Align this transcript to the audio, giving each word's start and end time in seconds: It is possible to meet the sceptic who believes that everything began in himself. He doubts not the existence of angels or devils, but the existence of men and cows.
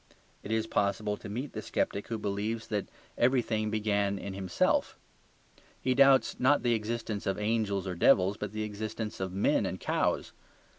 It 0.41 0.51
is 0.51 0.65
possible 0.65 1.15
to 1.17 1.29
meet 1.29 1.53
the 1.53 1.61
sceptic 1.61 2.07
who 2.07 2.17
believes 2.17 2.69
that 2.69 2.87
everything 3.19 3.69
began 3.69 4.17
in 4.17 4.33
himself. 4.33 4.97
He 5.79 5.93
doubts 5.93 6.39
not 6.39 6.63
the 6.63 6.73
existence 6.73 7.27
of 7.27 7.37
angels 7.37 7.85
or 7.85 7.93
devils, 7.93 8.35
but 8.35 8.51
the 8.51 8.63
existence 8.63 9.19
of 9.19 9.31
men 9.31 9.63
and 9.63 9.79
cows. 9.79 10.33